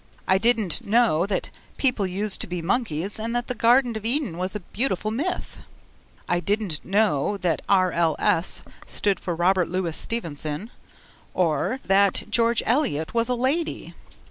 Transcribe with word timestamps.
I 0.27 0.39
didn't 0.39 0.83
know 0.83 1.27
that 1.27 1.51
people 1.77 2.07
used 2.07 2.41
to 2.41 2.47
be 2.47 2.59
monkeys 2.63 3.19
and 3.19 3.35
that 3.35 3.45
the 3.45 3.53
Garden 3.53 3.95
of 3.95 4.03
Eden 4.03 4.39
was 4.39 4.55
a 4.55 4.59
beautiful 4.61 5.11
myth. 5.11 5.59
I 6.27 6.39
didn't 6.39 6.83
know 6.83 7.37
that 7.37 7.61
R. 7.69 7.91
L. 7.91 8.15
S. 8.17 8.63
stood 8.87 9.19
for 9.19 9.35
Robert 9.35 9.69
Louis 9.69 9.95
Stevenson 9.95 10.71
or 11.35 11.81
that 11.85 12.23
George 12.31 12.63
Eliot 12.65 13.13
was 13.13 13.29
a 13.29 13.35
lady. 13.35 13.93